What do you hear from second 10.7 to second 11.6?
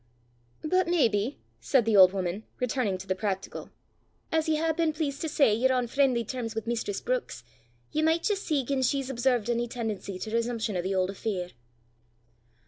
o' the auld affair!"